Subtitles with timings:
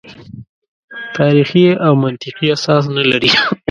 [1.19, 3.31] تاریخي او منطقي اساس نه لري.